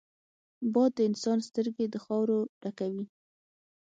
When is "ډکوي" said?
2.61-3.05